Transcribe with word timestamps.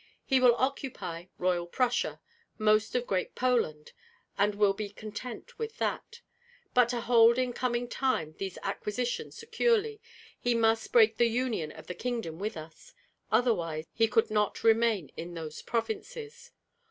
He 0.25 0.39
will 0.39 0.55
occupy 0.55 1.25
Royal 1.37 1.67
Prussia, 1.67 2.19
most 2.57 2.95
of 2.95 3.05
Great 3.05 3.35
Poland, 3.35 3.91
and 4.35 4.55
will 4.55 4.73
be 4.73 4.89
content 4.89 5.59
with 5.59 5.77
that. 5.77 6.21
But 6.73 6.89
to 6.89 7.01
hold 7.01 7.37
in 7.37 7.53
coming 7.53 7.87
time 7.87 8.33
these 8.39 8.57
acquisitions 8.63 9.37
securely, 9.37 10.01
he 10.39 10.55
must 10.55 10.91
break 10.91 11.17
the 11.17 11.27
union 11.27 11.71
of 11.71 11.85
the 11.85 11.93
kingdom 11.93 12.39
with 12.39 12.57
us; 12.57 12.95
otherwise 13.31 13.85
he 13.93 14.07
could 14.07 14.31
not 14.31 14.63
remain 14.63 15.11
in 15.17 15.35
those 15.35 15.61
provinces. 15.61 16.49